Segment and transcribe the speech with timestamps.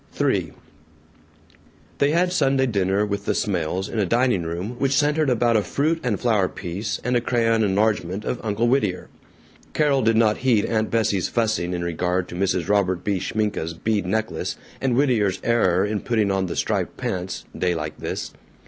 [0.19, 0.51] III
[1.99, 5.61] They had Sunday dinner with the Smails, in a dining room which centered about a
[5.61, 9.09] fruit and flower piece and a crayon enlargement of Uncle Whittier.
[9.75, 12.67] Carol did not heed Aunt Bessie's fussing in regard to Mrs.
[12.67, 13.19] Robert B.
[13.19, 18.33] Schminke's bead necklace and Whittier's error in putting on the striped pants, day like this.